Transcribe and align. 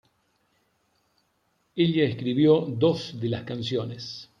Ella 1.77 2.05
escribió 2.05 2.61
dos 2.65 3.19
de 3.19 3.29
las 3.29 3.43
canciones. 3.43 4.29